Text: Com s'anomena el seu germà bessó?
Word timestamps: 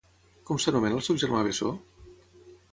Com 0.49 0.59
s'anomena 0.63 0.97
el 1.01 1.05
seu 1.09 1.21
germà 1.25 1.45
bessó? 1.51 1.71